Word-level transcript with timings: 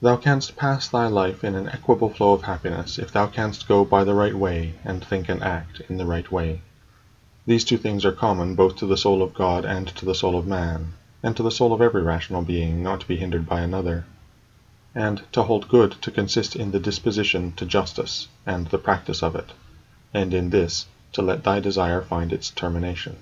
Thou 0.00 0.16
canst 0.16 0.54
pass 0.54 0.86
thy 0.86 1.08
life 1.08 1.42
in 1.42 1.56
an 1.56 1.68
equable 1.70 2.08
flow 2.08 2.32
of 2.32 2.42
happiness 2.42 3.00
if 3.00 3.10
thou 3.10 3.26
canst 3.26 3.66
go 3.66 3.84
by 3.84 4.04
the 4.04 4.14
right 4.14 4.34
way 4.34 4.74
and 4.84 5.04
think 5.04 5.28
and 5.28 5.42
act 5.42 5.80
in 5.88 5.96
the 5.96 6.06
right 6.06 6.30
way. 6.30 6.60
These 7.46 7.64
two 7.64 7.78
things 7.78 8.04
are 8.04 8.12
common 8.12 8.54
both 8.54 8.76
to 8.76 8.86
the 8.86 8.96
soul 8.96 9.24
of 9.24 9.34
God 9.34 9.64
and 9.64 9.88
to 9.88 10.04
the 10.04 10.14
soul 10.14 10.38
of 10.38 10.46
man, 10.46 10.92
and 11.20 11.36
to 11.36 11.42
the 11.42 11.50
soul 11.50 11.72
of 11.72 11.82
every 11.82 12.00
rational 12.00 12.42
being 12.42 12.80
not 12.80 13.00
to 13.00 13.08
be 13.08 13.16
hindered 13.16 13.48
by 13.48 13.60
another. 13.60 14.04
And 14.94 15.24
to 15.32 15.42
hold 15.42 15.66
good 15.66 15.96
to 16.02 16.12
consist 16.12 16.54
in 16.54 16.70
the 16.70 16.78
disposition 16.78 17.50
to 17.56 17.66
justice 17.66 18.28
and 18.46 18.68
the 18.68 18.78
practice 18.78 19.20
of 19.20 19.34
it, 19.34 19.52
and 20.14 20.32
in 20.32 20.50
this 20.50 20.86
to 21.14 21.22
let 21.22 21.42
thy 21.42 21.58
desire 21.58 22.02
find 22.02 22.32
its 22.32 22.50
termination. 22.50 23.16